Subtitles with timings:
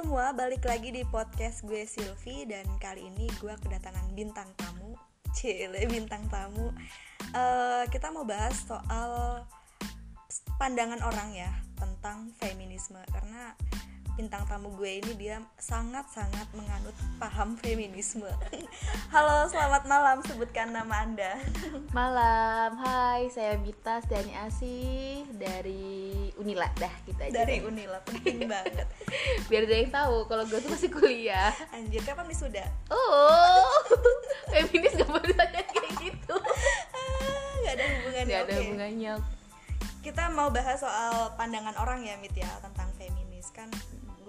[0.00, 4.96] semua, balik lagi di podcast gue Silvi dan kali ini gue kedatangan bintang tamu,
[5.36, 6.72] cile bintang tamu.
[7.36, 9.44] Uh, kita mau bahas soal
[10.56, 12.96] pandangan orang ya tentang feminisme.
[13.12, 13.52] Karena
[14.20, 18.28] bintang tamu gue ini dia sangat-sangat menganut paham feminisme.
[19.16, 20.20] Halo, selamat malam.
[20.20, 21.40] Sebutkan nama Anda.
[21.96, 22.76] Malam.
[22.76, 27.32] Hai, saya Bita Stiani Asih dari Unila dah kita aja.
[27.32, 28.84] Dari Unila penting banget.
[29.48, 31.56] Biar dia yang tahu kalau gue tuh masih kuliah.
[31.72, 32.68] Anjir, kapan sudah?
[32.92, 33.72] Oh.
[34.52, 35.32] Feminis gak boleh
[35.72, 36.36] kayak gitu.
[36.92, 38.36] Ah, gak ada hubungannya.
[38.36, 38.60] Gak ada okay.
[38.68, 39.12] hubungannya.
[40.04, 43.72] Kita mau bahas soal pandangan orang ya, Mit ya, tentang feminis kan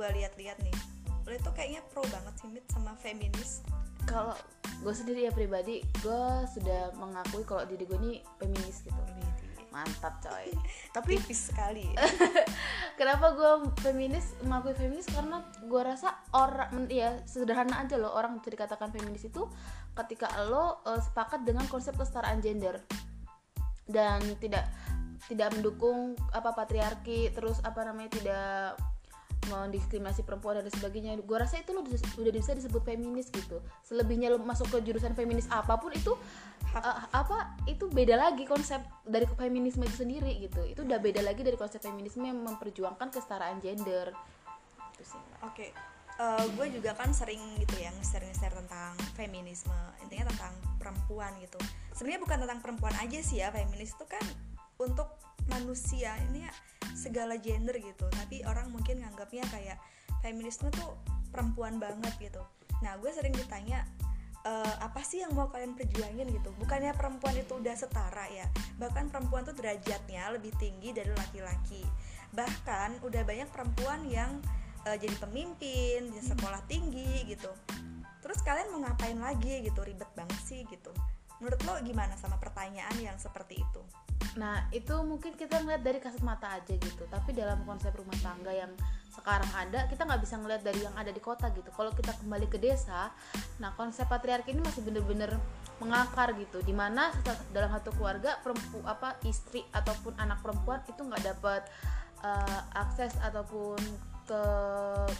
[0.00, 0.72] gue lihat-lihat nih
[1.28, 3.60] lo itu kayaknya pro banget sih Mit sama feminis.
[4.08, 4.32] Kalau
[4.80, 8.96] gue sendiri ya pribadi gue sudah mengakui kalau diri gue ini feminis gitu.
[9.70, 10.50] Mantap coy.
[10.96, 11.86] Tapi tipis sekali.
[12.98, 13.52] kenapa gue
[13.84, 15.06] feminis mengakui feminis?
[15.06, 19.46] Karena gue rasa orang ya sederhana aja loh orang bisa dikatakan feminis itu
[19.94, 22.80] ketika lo uh, sepakat dengan konsep kesetaraan gender.
[23.84, 24.66] Dan tidak
[25.28, 28.80] tidak mendukung apa patriarki terus apa namanya tidak
[29.50, 31.18] mendiskriminasi perempuan dan sebagainya.
[31.26, 33.58] Gue rasa itu lo udah bisa disebut feminis gitu.
[33.82, 36.14] Selebihnya lo masuk ke jurusan feminis apa pun itu
[36.78, 40.62] uh, apa itu beda lagi konsep dari feminisme itu sendiri gitu.
[40.64, 44.14] Itu udah beda lagi dari konsep feminisme yang memperjuangkan kesetaraan gender.
[44.94, 45.70] Itu sih oke okay.
[46.22, 49.74] uh, eh, gue juga kan sering gitu ya ngeser-ngeser tentang feminisme
[50.06, 51.58] intinya tentang perempuan gitu.
[51.92, 54.22] Sebenarnya bukan tentang perempuan aja sih ya feminis itu kan
[54.78, 56.14] untuk manusia.
[56.30, 56.52] Ini ya
[56.94, 59.78] segala gender gitu tapi orang mungkin nganggapnya kayak
[60.20, 61.00] feminisme tuh
[61.32, 62.42] perempuan banget gitu.
[62.84, 63.86] Nah gue sering ditanya
[64.44, 66.52] e, apa sih yang mau kalian perjuangin gitu?
[66.60, 68.46] Bukannya perempuan itu udah setara ya?
[68.76, 71.82] Bahkan perempuan tuh derajatnya lebih tinggi dari laki-laki.
[72.36, 74.38] Bahkan udah banyak perempuan yang
[74.84, 77.50] uh, jadi pemimpin di sekolah tinggi gitu.
[78.20, 79.80] Terus kalian mau ngapain lagi gitu?
[79.80, 80.92] Ribet banget sih gitu.
[81.40, 83.82] Menurut lo gimana sama pertanyaan yang seperti itu
[84.38, 87.06] Nah itu mungkin kita ngeliat dari kasat mata aja gitu.
[87.10, 88.70] Tapi dalam konsep rumah tangga yang
[89.10, 91.70] sekarang ada Kita nggak bisa ngeliat dari yang ada di kota gitu.
[91.74, 93.10] Kalau kita kembali ke desa
[93.58, 95.34] Nah konsep patriarki ini masih bener-bener
[95.82, 96.62] mengakar gitu.
[96.62, 97.10] Di mana
[97.50, 101.62] dalam satu keluarga perempu, apa istri ataupun anak perempuan itu nggak dapat
[102.22, 103.80] uh, akses ataupun
[104.30, 104.42] ke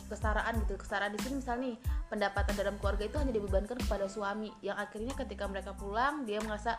[0.07, 0.79] kesetaraan gitu.
[0.79, 1.77] Kesetaraan di sini misalnya nih
[2.07, 4.55] pendapatan dalam keluarga itu hanya dibebankan kepada suami.
[4.63, 6.79] Yang akhirnya ketika mereka pulang dia merasa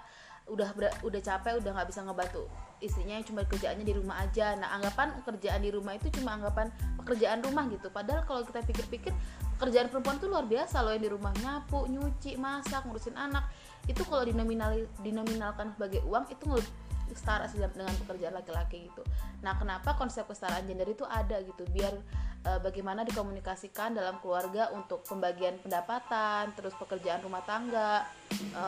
[0.50, 0.74] udah
[1.06, 2.50] udah capek udah nggak bisa ngebantu
[2.82, 4.56] istrinya yang cuma kerjaannya di rumah aja.
[4.58, 6.72] Nah anggapan kerjaan di rumah itu cuma anggapan
[7.04, 7.92] pekerjaan rumah gitu.
[7.92, 9.14] Padahal kalau kita pikir-pikir
[9.60, 13.46] pekerjaan perempuan tuh luar biasa loh yang di rumah nyapu nyuci masak ngurusin anak.
[13.86, 16.58] Itu kalau dinominal dinominalkan sebagai uang itu
[17.16, 19.04] setara dengan pekerjaan laki-laki gitu.
[19.42, 21.64] Nah, kenapa konsep kesetaraan gender itu ada gitu?
[21.70, 21.94] Biar
[22.46, 28.66] e, bagaimana dikomunikasikan dalam keluarga untuk pembagian pendapatan, terus pekerjaan rumah tangga, e,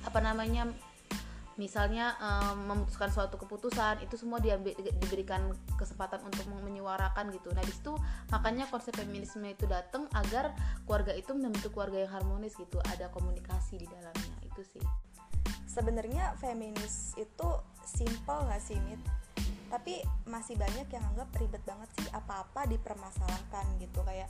[0.00, 0.70] apa namanya
[1.60, 7.68] misalnya um, memutuskan suatu keputusan itu semua diambil diberikan kesempatan untuk menyuarakan gitu nah di
[7.68, 7.92] situ
[8.32, 10.56] makanya konsep feminisme itu datang agar
[10.88, 14.84] keluarga itu membentuk keluarga yang harmonis gitu ada komunikasi di dalamnya itu sih
[15.70, 17.48] sebenarnya feminis itu
[17.86, 18.98] simple nggak sih mit
[19.70, 24.26] tapi masih banyak yang anggap ribet banget sih apa-apa dipermasalahkan gitu kayak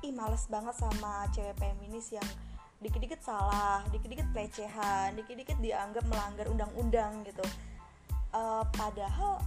[0.00, 2.24] ih males banget sama cewek feminis yang
[2.82, 7.46] dikit-dikit salah, dikit-dikit pelecehan, dikit-dikit dianggap melanggar undang-undang gitu.
[8.34, 9.38] Uh, padahal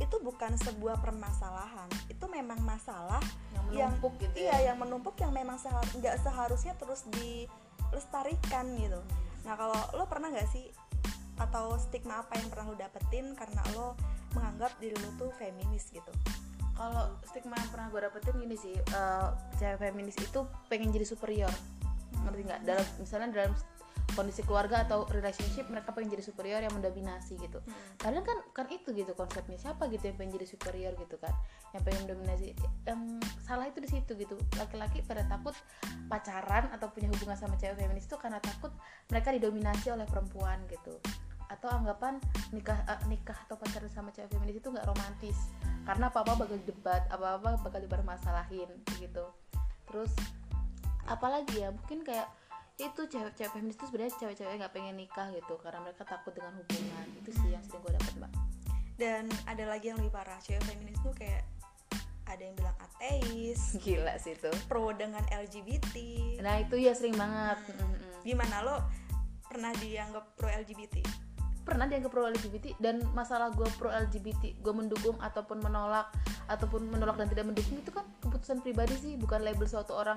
[0.00, 3.20] itu bukan sebuah permasalahan, itu memang masalah
[3.52, 4.48] yang menumpuk yang, gitu ya.
[4.48, 5.60] Iya, yang menumpuk yang memang
[6.00, 9.00] nggak seharusnya terus dilestarikan gitu.
[9.44, 10.70] Nah kalau lo pernah nggak sih
[11.38, 13.94] atau stigma apa yang pernah lo dapetin karena lo
[14.34, 16.12] menganggap diri lo tuh feminis gitu?
[16.78, 21.50] Kalau stigma yang pernah gue dapetin gini sih, uh, cewek feminis itu pengen jadi superior
[22.18, 23.52] ngerti nggak dalam misalnya dalam
[24.18, 27.62] kondisi keluarga atau relationship mereka pengen jadi superior yang mendominasi gitu.
[27.62, 28.18] Hmm.
[28.26, 29.54] kan kan itu gitu konsepnya.
[29.54, 31.30] Siapa gitu yang pengen jadi superior gitu kan?
[31.70, 32.58] Yang pengen mendominasi.
[32.82, 33.00] Yang
[33.46, 34.34] salah itu di situ gitu.
[34.58, 35.54] Laki-laki pada takut
[36.10, 38.74] pacaran atau punya hubungan sama cewek feminis itu karena takut
[39.06, 40.98] mereka didominasi oleh perempuan gitu.
[41.46, 42.18] Atau anggapan
[42.50, 45.38] nikah uh, nikah atau pacaran sama cewek feminis itu nggak romantis.
[45.86, 48.66] Karena apa apa bakal debat apa apa bakal dipermasalahin
[48.98, 49.30] gitu.
[49.86, 50.10] Terus
[51.06, 51.70] apalagi ya?
[51.70, 52.26] Mungkin kayak
[52.78, 57.06] itu cewek-cewek feminis itu sebenarnya cewek-cewek nggak pengen nikah gitu karena mereka takut dengan hubungan.
[57.18, 58.32] Itu sih yang sering gue dapat mbak.
[58.98, 61.42] Dan ada lagi yang lebih parah cewek feminis tuh kayak
[62.30, 64.52] ada yang bilang ateis gila sih itu.
[64.68, 65.96] pro dengan LGBT
[66.44, 67.58] nah itu ya sering banget.
[67.74, 67.94] Hmm.
[68.22, 68.76] gimana lo?
[69.50, 71.28] Pernah dianggap pro LGBT
[71.68, 76.08] pernah dianggap pro LGBT dan masalah gue pro LGBT gue mendukung ataupun menolak
[76.48, 80.16] ataupun menolak dan tidak mendukung itu kan keputusan pribadi sih bukan label suatu orang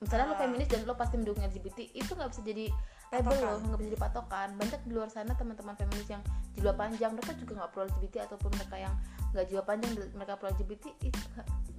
[0.00, 0.40] misalnya lo Ah.
[0.40, 2.66] feminis dan lo pasti mendukung LGBT itu nggak bisa jadi
[3.12, 6.22] label lo nggak bisa jadi patokan banyak di luar sana teman-teman feminis yang
[6.56, 8.94] jilbab panjang mereka juga nggak pro LGBT ataupun mereka yang
[9.36, 11.20] nggak jilbab panjang mereka pro LGBT itu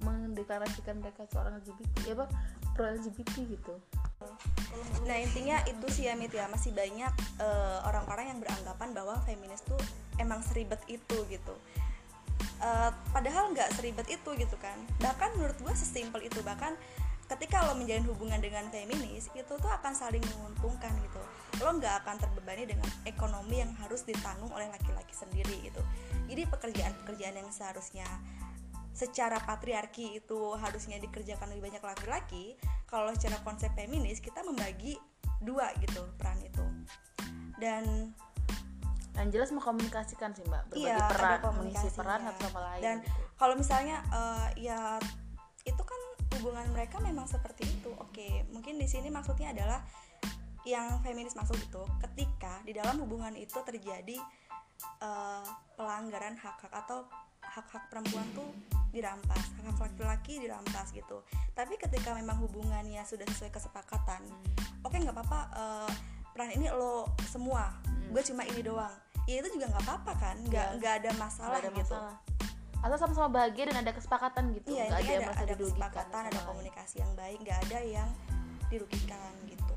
[0.06, 2.26] mendeklarasikan mereka seorang LGBT ya apa
[2.78, 3.74] pro LGBT gitu
[5.02, 9.62] Nah intinya itu sih ya Mit ya masih banyak eh, orang-orang yang beranggapan bahwa feminis
[9.66, 9.78] tuh
[10.22, 11.54] emang seribet itu gitu.
[12.62, 14.78] Eh, padahal nggak seribet itu gitu kan.
[15.02, 16.78] Bahkan menurut gue sesimpel itu bahkan
[17.32, 21.22] ketika lo menjalin hubungan dengan feminis itu tuh akan saling menguntungkan gitu.
[21.64, 25.80] Lo nggak akan terbebani dengan ekonomi yang harus ditanggung oleh laki-laki sendiri gitu.
[26.28, 28.04] Jadi pekerjaan-pekerjaan yang seharusnya
[28.92, 35.00] secara patriarki itu harusnya dikerjakan lebih banyak laki-laki kalau secara konsep feminis kita membagi
[35.40, 36.60] dua gitu peran itu
[37.56, 38.12] dan
[39.16, 43.12] dan jelas mengkomunikasikan sih mbak berbagi Iya, peran mengisi peran satu sama lain Dan gitu.
[43.40, 45.00] kalau misalnya eh, ya
[46.42, 47.94] hubungan mereka memang seperti itu.
[48.02, 49.78] Oke mungkin di sini maksudnya adalah
[50.66, 54.18] yang feminis maksud itu ketika di dalam hubungan itu terjadi
[54.98, 55.46] eh,
[55.78, 57.06] pelanggaran hak-hak atau
[57.42, 58.50] hak-hak perempuan tuh
[58.90, 61.22] dirampas hak-hak laki-laki dirampas gitu.
[61.54, 64.22] Tapi ketika memang hubungannya sudah sesuai kesepakatan
[64.82, 65.92] oke nggak apa-apa eh,
[66.34, 67.70] peran ini lo semua
[68.10, 68.92] gue cuma ini doang.
[69.30, 70.36] Ya itu juga nggak apa-apa kan?
[70.42, 70.78] Nggak Iya.
[70.82, 71.94] nggak ada masalah Nggak ada gitu.
[71.94, 72.16] masalah
[72.82, 74.74] asal sama-sama bahagia dan ada kesepakatan gitu.
[74.74, 77.58] Iya nggak ada intinya yang ada, merasa ada dirugikan kesepakatan ada komunikasi yang baik nggak
[77.70, 78.08] ada yang
[78.66, 79.76] dirugikan gitu.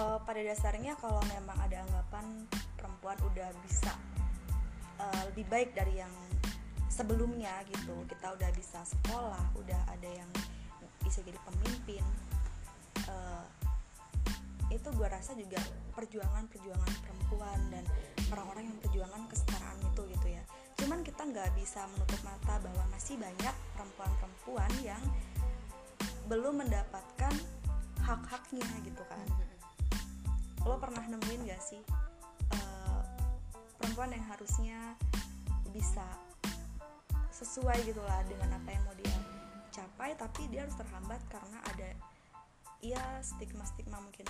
[0.00, 2.24] Eh, pada dasarnya kalau memang ada anggapan
[2.78, 3.92] perempuan udah bisa
[4.96, 6.14] eh, lebih baik dari yang
[6.88, 7.94] sebelumnya gitu.
[8.08, 10.30] Kita udah bisa sekolah udah ada yang
[11.04, 12.04] bisa jadi pemimpin
[13.04, 13.44] eh,
[14.70, 15.58] itu gue rasa juga
[15.98, 17.84] perjuangan-perjuangan perempuan dan
[18.30, 19.49] orang-orang yang perjuangan kesetaraan
[21.20, 25.04] kita nggak bisa menutup mata bahwa masih banyak perempuan-perempuan yang
[26.32, 27.34] belum mendapatkan
[28.00, 29.28] hak-haknya gitu kan.
[30.64, 31.84] Lo pernah nemuin gak sih
[32.56, 33.02] eh,
[33.76, 34.96] perempuan yang harusnya
[35.68, 36.08] bisa
[37.36, 39.12] sesuai gitu lah dengan apa yang mau dia
[39.76, 41.88] capai tapi dia harus terhambat karena ada
[42.80, 44.24] ya stigma-stigma mungkin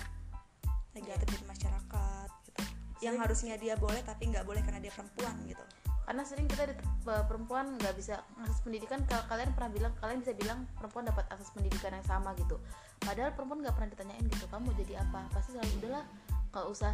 [0.91, 2.61] negatif di masyarakat gitu.
[2.99, 5.63] Yang harusnya dia boleh tapi nggak boleh karena dia perempuan gitu
[6.05, 10.19] karena sering kita di, pe- perempuan nggak bisa akses pendidikan Ka- kalian pernah bilang kalian
[10.21, 12.57] bisa bilang perempuan dapat akses pendidikan yang sama gitu.
[13.01, 15.29] Padahal perempuan nggak pernah ditanyain gitu kamu jadi apa?
[15.31, 16.03] Pasti selalu udahlah
[16.51, 16.93] nggak usah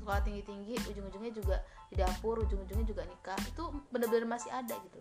[0.00, 1.56] sekolah tinggi tinggi ujung-ujungnya juga
[1.88, 3.38] di dapur ujung-ujungnya juga nikah.
[3.48, 5.00] Itu bener-bener masih ada gitu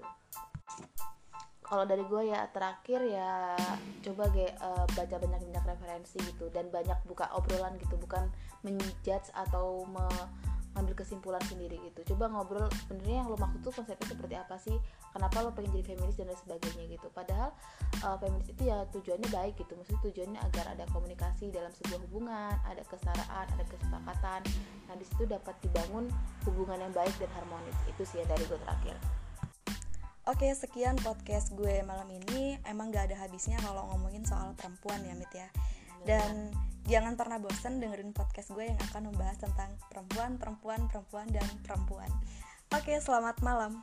[1.74, 3.58] kalau dari gue ya terakhir ya
[4.06, 8.30] coba ge eh, baca banyak-banyak referensi gitu dan banyak buka obrolan gitu bukan
[8.62, 9.82] menjudge atau
[10.74, 12.14] mengambil kesimpulan sendiri gitu.
[12.14, 14.74] Coba ngobrol sebenarnya yang lo maksud tuh konsepnya seperti apa sih?
[15.14, 17.08] Kenapa lo pengen jadi feminis dan lain sebagainya gitu.
[17.14, 17.50] Padahal
[18.02, 19.78] eh, feminis itu ya tujuannya baik gitu.
[19.78, 24.42] Maksudnya tujuannya agar ada komunikasi dalam sebuah hubungan ada kesetaraan ada kesepakatan.
[24.90, 26.10] Nah di situ dapat dibangun
[26.50, 27.78] hubungan yang baik dan harmonis.
[27.86, 28.98] Itu sih yang dari gue terakhir.
[30.24, 32.56] Oke, sekian podcast gue malam ini.
[32.64, 35.52] Emang gak ada habisnya kalau ngomongin soal perempuan ya, Mit ya.
[36.04, 36.52] Dan
[36.84, 42.12] jangan pernah bosen dengerin podcast gue yang akan membahas tentang perempuan, perempuan, perempuan, dan perempuan.
[42.76, 43.80] Oke, selamat malam.